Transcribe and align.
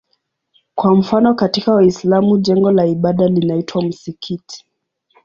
Kwa 0.75 0.95
mfano 0.95 1.33
katika 1.35 1.75
Uislamu 1.75 2.37
jengo 2.37 2.71
la 2.71 2.85
ibada 2.85 3.27
linaitwa 3.27 3.83
msikiti. 3.83 4.65